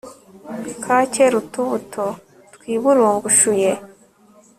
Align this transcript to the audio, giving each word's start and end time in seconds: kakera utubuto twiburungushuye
kakera 0.83 1.33
utubuto 1.41 2.05
twiburungushuye 2.55 3.71